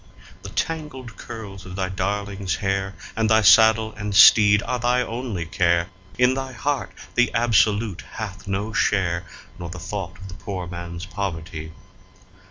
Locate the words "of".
1.63-1.75, 10.17-10.27